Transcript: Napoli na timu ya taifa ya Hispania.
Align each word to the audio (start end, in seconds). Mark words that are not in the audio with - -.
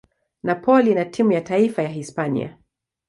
Napoli 0.43 0.95
na 0.95 1.05
timu 1.05 1.31
ya 1.31 1.41
taifa 1.41 1.81
ya 1.83 1.89
Hispania. 1.89 2.57